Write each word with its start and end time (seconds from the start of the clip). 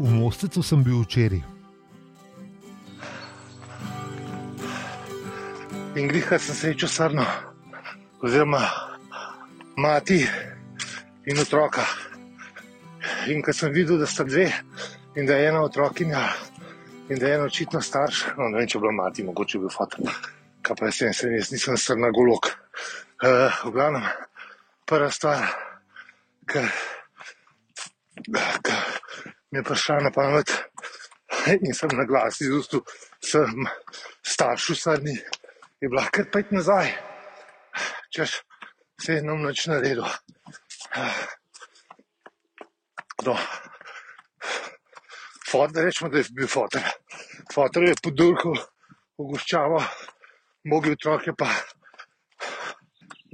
v 0.00 0.08
Mostecu 0.16 0.62
sem 0.64 0.80
bil 0.80 1.04
včeraj. 1.04 1.42
In 6.00 6.08
grihar 6.08 6.40
sem 6.40 6.56
srečo 6.56 6.88
srno, 6.88 7.26
oziroma 8.24 8.64
mati 9.76 10.24
in 11.26 11.38
otroka. 11.38 11.84
In 13.28 13.42
ko 13.44 13.52
sem 13.52 13.72
videl, 13.72 13.98
da 14.00 14.06
sta 14.06 14.24
dve 14.24 14.48
in 15.18 15.26
da 15.26 15.36
je 15.36 15.48
ena 15.48 15.60
otrokinja 15.60 16.22
in 17.10 17.18
da 17.18 17.26
je 17.26 17.34
ena 17.34 17.44
očitno 17.44 17.80
starš, 17.82 18.24
no, 18.38 18.48
ne 18.48 18.58
vem, 18.58 18.68
če 18.68 18.78
je 18.78 18.80
bila 18.80 18.92
mati, 18.92 19.24
mogoče 19.26 19.58
je 19.58 19.60
bil 19.60 19.72
fotor, 19.74 20.14
kaj 20.62 20.76
pa 20.78 20.88
jaz, 20.88 21.00
sem, 21.00 21.34
jaz 21.34 21.50
nisem 21.52 21.76
srna 21.76 22.12
golok. 22.14 22.52
Uh, 23.20 23.50
v 23.66 23.74
glavnem, 23.74 24.06
prva 24.88 25.10
stvar, 25.12 25.50
ki 26.48 26.64
mi 29.50 29.58
je 29.58 29.64
prišla 29.64 30.00
na 30.00 30.10
pamet 30.14 30.50
in 31.66 31.74
sem 31.74 31.90
na 31.96 32.04
glas 32.04 32.40
izustil, 32.40 32.82
sem 33.24 33.66
staršu 34.26 34.74
srni, 34.74 35.16
je 35.80 35.88
bila 35.88 36.04
kar 36.12 36.28
pet 36.32 36.52
nazaj, 36.52 36.92
češ 38.14 38.40
se 39.00 39.12
je 39.18 39.22
nam 39.22 39.42
noč 39.42 39.66
naredil. 39.66 40.04
No. 43.24 43.36
Fotor, 45.50 45.84
rečemo, 45.84 46.10
da 46.10 46.18
je 46.18 46.24
bil 46.36 46.48
fotor. 46.48 46.84
Fotor 47.54 47.84
je 47.84 47.94
podurkal 48.02 48.54
v 49.18 49.26
goščavo, 49.32 49.80
mogi 50.70 50.94
otroke 50.94 51.34
pa 51.38 51.48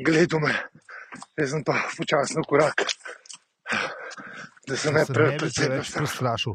gledal 0.07 0.41
me, 0.41 0.55
jaz 1.37 1.53
sem 1.53 1.65
pa 1.65 1.77
počasno 1.97 2.45
korak, 2.49 2.87
da 4.67 4.77
se 4.77 4.93
ne 4.93 5.05
preveč 5.07 5.93
prestrašil. 5.95 6.55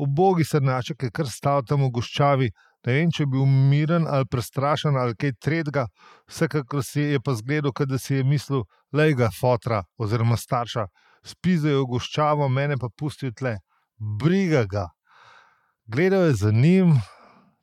Ubogi 0.00 0.44
srnaček 0.44 1.02
je 1.02 1.10
kar 1.12 1.28
stal 1.28 1.62
tam 1.68 1.84
v 1.84 1.90
goščavi, 1.96 2.48
ne 2.86 2.94
vem, 2.96 3.10
če 3.12 3.24
je 3.26 3.30
bil 3.34 3.44
miren 3.46 4.06
ali 4.08 4.28
prestrašen 4.30 4.96
ali 4.96 5.16
kaj 5.20 5.34
tretjega, 5.44 5.86
vsekakor 6.30 6.84
si 6.86 7.04
je 7.12 7.20
pa 7.20 7.34
zgledal, 7.36 7.74
da 7.86 7.98
si 7.98 8.14
je 8.14 8.24
mislil, 8.24 8.64
le 8.92 9.12
ga 9.14 9.28
fotra 9.34 9.82
oziroma 10.00 10.38
starša, 10.40 10.86
spizajo 11.26 11.84
goščavo, 11.90 12.48
mene 12.48 12.78
pa 12.80 12.88
pustijo 12.96 13.34
tle, 13.36 13.58
briga 13.98 14.64
ga. 14.64 14.88
Gledal 15.84 16.30
je 16.30 16.34
za 16.44 16.50
njim, 16.50 16.94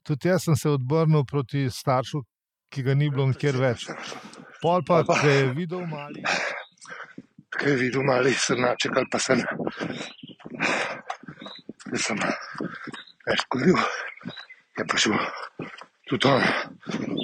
tudi 0.04 0.30
jaz 0.30 0.44
sem 0.46 0.56
se 0.56 0.70
odbrnil 0.70 1.26
proti 1.26 1.70
staršu, 1.72 2.22
ki 2.70 2.84
ga 2.84 2.94
ni 2.94 3.10
bilo 3.10 3.26
nikjer 3.32 3.58
več. 3.58 3.88
Pol 4.62 4.84
pa, 4.86 5.02
ki 5.08 5.28
je 5.28 5.50
videl 5.56 5.86
mali. 5.88 6.22
Kaj 7.58 7.74
videl 7.82 8.04
mali 8.06 8.34
srnaček 8.34 8.98
ali 8.98 9.10
pa 9.12 9.20
sem. 9.20 9.42
Jaz 11.92 12.04
sem 12.04 12.20
več 13.28 13.44
kodil, 13.52 13.78
je 14.78 14.86
pa 14.88 15.00
šel 15.00 15.16
tudi 16.08 16.28
on 16.28 16.44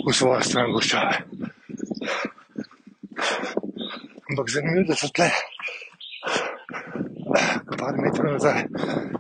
v 0.08 0.14
svojo 0.14 0.42
stran 0.44 0.72
goščave. 0.76 1.20
Ampak 4.30 4.50
zanimivo, 4.50 4.88
da 4.90 4.96
so 4.98 5.10
tle, 5.16 5.30
par 7.78 8.00
metrov 8.00 8.34
nazaj, 8.34 8.64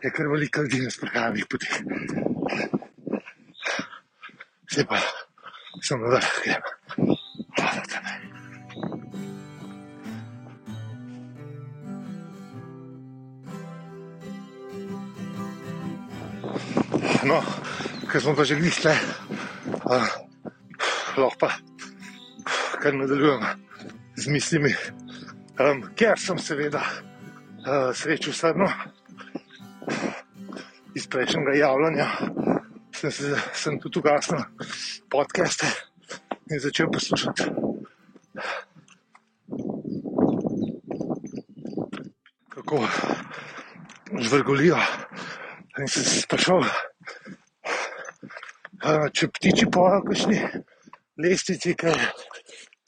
je 0.03 0.11
kar 0.16 0.31
veliko 0.31 0.66
ljudi 0.66 0.81
na 0.84 0.91
sprehajalnih 0.95 1.47
poteh. 1.52 1.75
Zdaj 4.73 4.89
pa 4.89 5.03
sem 5.84 6.02
na 6.02 6.16
vrh, 6.16 6.34
grem. 6.44 6.64
Hvala 7.59 7.88
tebe. 7.91 8.12
No, 17.23 17.39
ker 18.11 18.19
smo 18.19 18.34
pa 18.35 18.44
že 18.44 18.59
glišle, 18.59 18.91
uh, 19.88 20.09
lahko 21.16 21.38
pa 21.39 21.50
kar 22.84 22.91
nadaljujemo 22.91 23.47
z 24.19 24.28
mislimi, 24.28 24.73
um, 25.56 25.85
ker 25.95 26.19
sem 26.19 26.35
seveda 26.35 26.81
uh, 26.84 27.95
srečo 27.95 28.35
srno 28.35 28.67
iz 31.00 31.07
prejšnjega 31.07 31.56
javljanja, 31.61 32.07
sem, 32.91 33.11
se, 33.11 33.40
sem 33.55 33.79
tudi 33.79 34.03
ugasnil 34.03 34.44
podcaste 35.07 35.72
in 36.51 36.59
začel 36.59 36.91
poslušati. 36.91 37.47
Kako 42.51 42.88
žvrgolijo. 44.19 44.78
In 45.79 45.88
se 45.88 46.03
sprašal, 46.03 46.59
uh, 46.59 46.83
če 48.84 49.30
ptiči 49.32 49.70
pojo, 49.72 50.02
kakšni 50.04 50.40
lestvici, 51.24 51.76
ki 51.80 51.88
je 51.88 51.96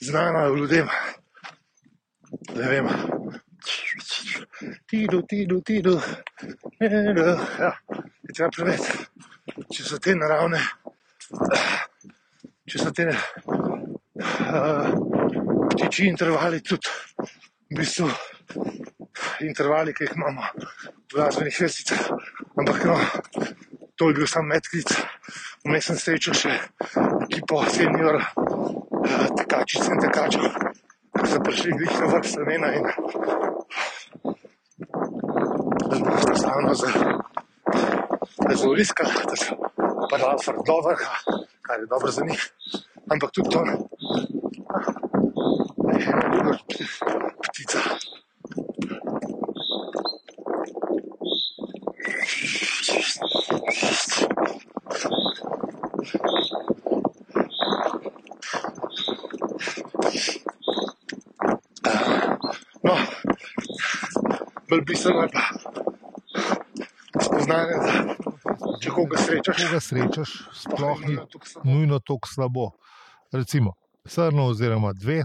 znana 0.10 0.48
ljudem. 0.52 0.90
Ne 2.56 2.70
vem. 2.70 2.90
Tidu, 4.90 5.22
tidu, 5.30 5.62
tidu. 5.62 5.96
Ja, 6.80 7.72
je 8.28 8.34
treba 8.34 8.52
preveriti, 8.52 8.92
če 9.72 9.88
so 9.88 10.00
te 10.04 10.16
naravne, 10.20 10.60
če 12.68 12.82
so 12.82 12.92
te 12.92 13.08
uh, 13.10 13.18
ptiči 15.72 16.10
intervali 16.12 16.60
tudi 16.62 16.92
v 17.72 17.80
bistvu 17.80 18.12
intervali, 19.48 19.94
ki 19.94 20.04
jih 20.06 20.16
imamo 20.16 20.44
v 20.60 21.14
glasbenih 21.16 21.60
vrsticah. 21.62 22.04
Ampak 22.60 22.84
no, 22.86 23.00
to 23.96 24.10
je 24.10 24.18
bil 24.20 24.28
sam 24.28 24.52
medklic. 24.52 24.92
Vmes 25.66 25.88
sem 25.90 25.98
srečal 25.98 26.36
še 26.38 26.54
ekipo 27.26 27.64
senior, 27.74 28.20
uh, 28.22 29.26
tekačice 29.40 29.90
in 29.96 30.02
tekačev, 30.04 30.46
ki 31.18 31.30
so 31.32 31.40
prišli 31.48 31.78
glih 31.80 31.96
na 32.02 32.10
vrh 32.14 32.28
Slovena 32.30 32.70
in 32.78 32.86
enostavno 35.96 36.74
za, 36.78 36.92
za 38.54 38.70
uriska, 38.70 39.10
da 39.26 39.36
so 39.42 39.58
pa 40.10 40.22
dal 40.22 40.38
far 40.46 40.62
do 40.70 40.78
vrha, 40.86 41.38
kar 41.66 41.82
je 41.82 41.90
dobro 41.90 42.12
za 42.12 42.30
njih. 42.30 42.46
Ampak 43.10 43.32
tudi 43.34 43.50
to 43.50 43.66
druga 46.46 46.58
ptica. 47.42 47.80
No, 62.84 62.94
bolj 64.76 64.86
bistveno 64.86 65.22
je 65.22 65.30
pa 65.34 65.42
spoznanje, 67.24 67.74
da 68.60 68.78
če 68.82 68.90
koga 68.92 69.18
srečaš, 69.24 69.58
Če 69.62 69.68
ga 69.72 69.80
srečaš, 69.80 70.32
sploh 70.66 71.00
ni 71.08 71.16
nujno 71.64 72.00
tako 72.04 72.28
slabo. 72.28 72.72
Recimo, 73.32 73.72
srno 74.06 74.46
oziroma 74.52 74.94
dve, 74.94 75.24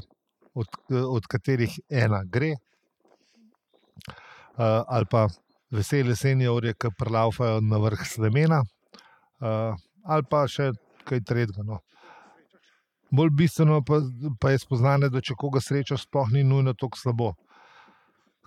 od, 0.55 0.67
od 1.03 1.27
katerih 1.27 1.81
ena 1.89 2.25
gre, 2.25 2.53
uh, 2.55 2.61
ali 4.87 5.07
pa 5.11 5.27
vesele 5.71 6.17
seniorje, 6.17 6.75
ki 6.79 6.91
prelaufajo 6.99 7.61
na 7.61 7.79
vrh 7.83 8.07
slemena, 8.07 8.63
uh, 8.63 9.75
ali 10.05 10.23
pa 10.31 10.47
še 10.47 10.73
kaj 11.11 11.21
tretjega. 11.27 11.63
No. 11.67 11.79
Bolj 13.11 13.31
bistveno 13.35 13.83
pa, 13.83 13.99
pa 14.41 14.51
je 14.55 14.59
spoznanje, 14.63 15.09
da 15.11 15.21
če 15.21 15.35
koga 15.39 15.61
srečaš, 15.65 16.03
sploh 16.07 16.29
ni 16.39 16.45
nujno 16.47 16.75
tako 16.79 16.99
slabo. 17.03 17.35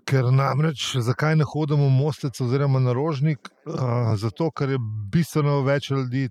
Ker 0.04 0.28
namreč, 0.36 0.98
zakaj 1.00 1.38
ne 1.40 1.46
hodimo 1.48 1.88
v 1.88 1.96
Mostec 1.96 2.40
oziroma 2.44 2.80
na 2.84 2.92
Rožnik? 2.94 3.48
Uh, 3.64 4.14
zato, 4.20 4.50
ker 4.52 4.76
je 4.76 4.80
bistveno 5.14 5.62
več 5.64 5.92
ljudi 5.94 6.28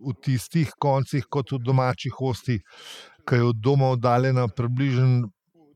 v 0.00 0.14
tistih 0.24 0.72
koncih, 0.80 1.26
kot 1.28 1.52
v 1.52 1.60
domačih 1.60 2.14
hosti, 2.16 2.60
ki 3.28 3.40
je 3.40 3.50
od 3.50 3.60
doma 3.60 3.92
oddaljena 3.96 4.46
približno, 4.48 5.28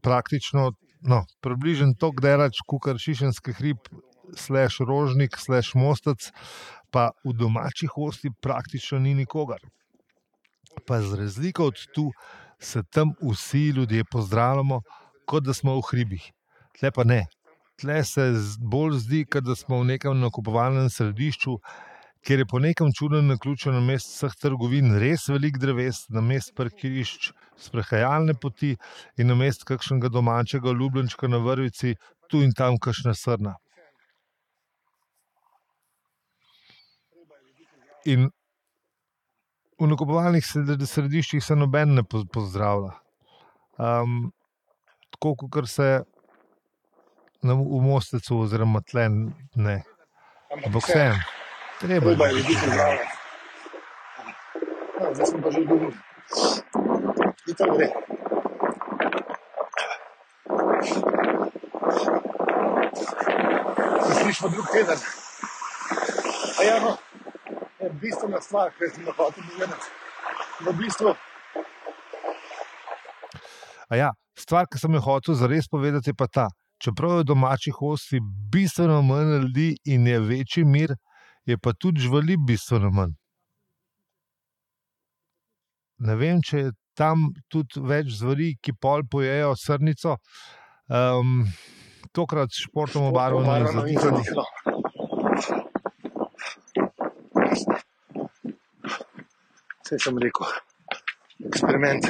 praktično, 0.05 0.71
no, 1.05 1.25
približno 1.45 1.93
tako 2.01 2.25
delač, 2.25 2.63
kot 2.67 2.89
je 2.89 3.05
Šišenski 3.09 3.57
hrib, 3.61 3.93
slash 4.33 4.81
Rožnik, 4.81 5.37
slash 5.37 5.77
Mostec, 5.77 6.31
pa 6.91 7.11
v 7.25 7.35
domačih 7.37 7.93
hosti 7.93 8.33
praktično 8.41 8.99
ni 8.99 9.15
nikogar. 9.15 9.61
Pa 10.87 11.03
z 11.03 11.21
razliko 11.21 11.69
od 11.71 11.85
tu 11.95 12.11
se 12.59 12.83
tam 12.91 13.13
vsi 13.21 13.69
ljudje 13.77 14.05
pozdravljamo, 14.11 14.81
kot 15.27 15.45
da 15.45 15.55
smo 15.55 15.77
v 15.77 15.85
hribih. 15.91 16.33
Tle 16.79 16.91
pa 16.91 17.05
ne. 17.05 17.25
Tle 17.81 18.05
se 18.05 18.29
bolj 18.61 18.99
zdi, 19.03 19.25
da 19.43 19.55
smo 19.55 19.81
v 19.81 19.95
nekem 19.95 20.21
nakupovalnem 20.21 20.91
središču, 20.91 21.57
kjer 22.25 22.39
je 22.39 22.47
po 22.47 22.59
nekem 22.59 22.93
čudnem 22.99 23.27
naključju 23.27 23.73
na 23.73 23.81
mestu 23.81 24.15
vseh 24.15 24.37
trgovin 24.41 24.95
res 24.99 25.27
velik 25.29 25.59
dreves, 25.59 26.05
na 26.09 26.23
mestu 26.25 26.55
parkirišč, 26.57 27.33
sprehajalne 27.61 28.35
poti 28.41 28.77
in 29.19 29.29
na 29.29 29.35
mestu 29.35 29.67
kakšnega 29.69 30.09
domačega 30.09 30.73
ljubljenčka 30.73 31.29
na 31.29 31.43
vrvici, 31.43 31.97
tu 32.31 32.41
in 32.43 32.55
tam 32.57 32.79
kakšna 32.79 33.15
srna. 33.15 33.59
In 38.05 38.31
v 39.81 39.87
nakupovalnih 39.91 40.45
središčih 40.47 41.45
se 41.45 41.57
noben 41.57 41.95
ne 41.99 42.05
pozdravlja. 42.05 42.95
Um, 43.79 44.33
tako 45.11 45.35
kot 45.51 45.69
se 45.69 46.05
na, 47.45 47.55
v 47.55 47.81
Mostecu, 47.85 48.39
oziroma 48.45 48.81
tle 48.81 49.09
ne. 49.55 49.83
Ampak 50.55 50.83
vseeno, 50.83 51.19
treba 51.81 52.15
Treba 52.15 52.27
je 52.27 52.33
ljudi 52.33 52.55
pozdravljati. 52.61 53.09
Ja, 55.01 55.15
Zdaj 55.15 55.27
sem 55.27 55.43
pa 55.43 55.51
že 55.51 55.65
dolgo. 55.69 55.91
In 57.49 57.55
to 57.59 57.65
gre. 57.75 57.89
Se 64.07 64.15
slišimo 64.23 64.49
drug 64.49 64.67
teden. 64.73 64.99
A 66.61 66.63
ja, 66.63 66.81
no, 66.81 66.97
je 67.81 67.91
bistvena 68.01 68.41
stvar, 68.41 68.73
ki 68.79 68.91
sem 68.95 69.07
jo 69.07 69.13
hotel 69.17 69.45
povedati. 69.53 69.87
V 70.65 70.73
bistvu, 70.79 71.15
A 73.89 73.97
ja, 73.97 74.13
stvar, 74.39 74.67
ki 74.71 74.79
sem 74.81 74.95
jo 74.97 75.01
hotel 75.05 75.37
zares 75.39 75.69
povedati, 75.69 76.11
je 76.11 76.17
pa 76.17 76.27
ta. 76.27 76.47
Čeprav 76.85 77.11
je 77.11 77.23
v 77.23 77.29
domačih 77.33 77.77
hosti 77.81 78.19
bistveno 78.53 79.01
manj 79.03 79.39
ljudi 79.43 79.69
in 79.89 80.07
je 80.07 80.19
večji 80.21 80.65
mir, 80.65 80.93
je 81.49 81.57
pa 81.59 81.73
tudi 81.73 82.01
živali 82.01 82.37
bistveno 82.37 82.91
manj. 82.93 83.15
Ne 86.05 86.17
vem, 86.21 86.43
če 86.45 86.59
je 86.59 86.73
tam 86.99 87.31
tudi 87.49 87.81
več 87.81 88.13
zveri, 88.19 88.51
ki 88.61 88.75
pol 88.77 89.07
pojejo 89.11 89.55
srnico. 89.57 90.19
Um, 90.93 91.47
tokrat 92.13 92.53
s 92.53 92.67
športom 92.67 93.09
obarvano 93.09 93.55
in 93.57 93.67
zadihano. 93.73 94.45
Vse 99.85 99.99
sem 100.01 100.21
rekel, 100.21 100.53
eksperiment, 101.49 102.09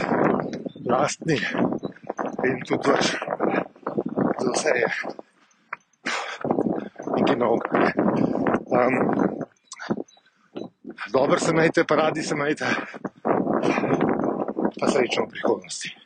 lastni 0.90 1.38
in 2.44 2.60
tudi 2.66 2.90
vaš, 2.90 3.14
za 4.44 4.50
vse 4.52 4.68
je 4.68 4.88
nekaj 7.16 7.36
novega. 7.36 7.92
Um, 8.76 8.94
dobro 11.12 11.38
se 11.38 11.52
majte, 11.52 11.84
pa 11.88 11.94
radi 11.94 12.22
se 12.22 12.34
majte, 12.34 12.66
pa 14.80 14.88
srečno 14.88 15.24
v 15.24 15.28
prihodnosti. 15.28 16.03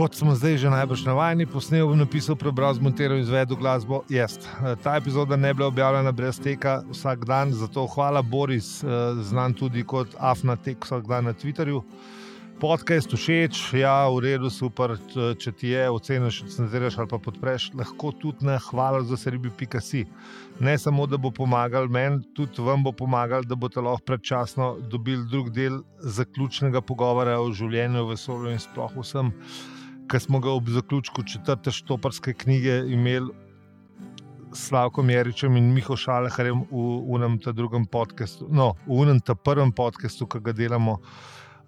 Kot 0.00 0.14
smo 0.16 0.32
zdaj 0.32 0.56
že 0.56 0.70
najbrž 0.72 1.02
navajeni, 1.04 1.44
posnel, 1.44 1.90
napisal, 1.92 2.32
prebral, 2.32 2.72
zmontiral 2.72 3.20
in 3.20 3.26
izvedel 3.26 3.52
glasbo 3.60 3.98
jaz. 4.08 4.38
Eh, 4.40 4.72
Ta 4.80 4.94
epizoda 4.96 5.36
ne 5.36 5.52
bi 5.52 5.58
bila 5.58 5.66
objavljena 5.68 6.12
brez 6.12 6.38
teka 6.40 6.80
vsak 6.88 7.26
dan, 7.28 7.52
zato 7.52 7.84
hvala 7.86 8.22
Boris, 8.22 8.80
eh, 8.80 8.88
znan 9.28 9.52
tudi 9.52 9.84
kot 9.84 10.14
Afna 10.16 10.56
tek 10.56 10.80
vsak 10.84 11.04
dan 11.04 11.28
na 11.28 11.34
Twitterju. 11.36 11.82
Podcast 12.60 13.12
všeč, 13.12 13.74
ja, 13.76 14.08
v 14.08 14.24
redu, 14.24 14.48
super. 14.50 14.96
Če 15.36 15.52
ti 15.52 15.68
je, 15.68 15.90
oceniš, 15.90 16.42
recenziraš 16.48 16.96
ali 16.98 17.08
pa 17.08 17.18
podpreš, 17.18 17.70
lahko 17.76 18.12
tudi 18.12 18.46
na 18.48 18.56
hvala 18.56 19.02
za 19.04 19.16
seribi.si. 19.16 20.06
Ne 20.60 20.78
samo, 20.78 21.06
da 21.06 21.16
bo 21.16 21.28
pomagal 21.30 21.88
meni, 21.88 22.24
tudi 22.32 22.64
vam 22.64 22.80
bo 22.82 22.92
pomagal, 22.92 23.44
da 23.44 23.54
boste 23.54 23.80
lahko 23.84 24.00
predčasno 24.06 24.78
dobili 24.80 25.28
drug 25.28 25.52
del 25.52 25.82
zaključnega 26.00 26.80
pogovora 26.80 27.36
o 27.40 27.52
življenju, 27.52 28.06
vesolju 28.08 28.52
in 28.52 28.58
sploh 28.58 28.96
vsem, 28.96 29.32
ki 30.10 30.20
smo 30.20 30.40
ga 30.40 30.50
ob 30.50 30.68
zaključku 30.68 31.22
četrte 31.22 31.70
štoparske 31.70 32.32
knjige 32.34 32.82
imeli 32.86 33.30
s 34.52 34.68
Slavkom 34.68 35.10
Jeričem 35.10 35.56
in 35.56 35.72
Miho 35.74 35.96
Šaleharjem 35.96 36.64
v 36.70 36.86
unem 37.14 37.38
ta 37.38 37.52
drugem 37.52 37.86
podkastu, 37.86 38.48
no, 38.50 38.72
v 38.86 38.98
unem 39.04 39.20
ta 39.20 39.34
prvem 39.34 39.72
podkastu, 39.72 40.26
ki 40.26 40.40
ga 40.40 40.52
delamo. 40.52 40.98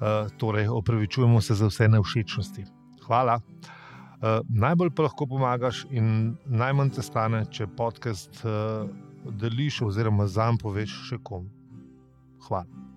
Uh, 0.02 0.26
torej, 0.36 0.66
opravičujemo 0.66 1.40
se 1.40 1.54
za 1.54 1.68
vse 1.70 1.86
nevšečnosti. 1.88 2.64
Hvala. 3.06 3.36
Uh, 3.38 4.40
najbolj 4.50 4.90
pa 4.90 5.06
lahko 5.06 5.28
pomagaš, 5.30 5.84
in 5.90 6.34
najmanj 6.46 6.90
te 6.96 7.06
stane, 7.06 7.44
če 7.46 7.68
podcast 7.78 8.42
uh, 8.42 8.90
deliš, 9.38 9.84
oziroma 9.86 10.26
zanj 10.26 10.58
poveš 10.64 10.96
še 11.06 11.22
komu. 11.22 11.46
Hvala. 12.48 12.91